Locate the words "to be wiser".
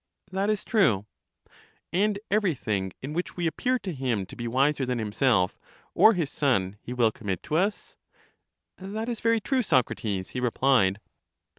4.25-4.83